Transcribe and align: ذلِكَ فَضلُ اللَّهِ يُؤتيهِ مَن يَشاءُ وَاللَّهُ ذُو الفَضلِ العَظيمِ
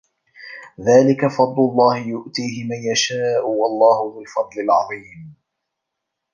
ذلِكَ 0.79 1.27
فَضلُ 1.27 1.55
اللَّهِ 1.59 1.97
يُؤتيهِ 1.97 2.63
مَن 2.63 2.91
يَشاءُ 2.91 3.47
وَاللَّهُ 3.49 4.13
ذُو 4.13 4.21
الفَضلِ 4.21 4.59
العَظيمِ 4.63 5.35